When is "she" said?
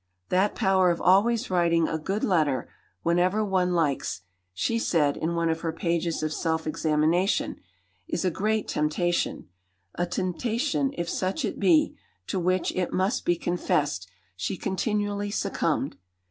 4.51-4.79, 14.35-14.57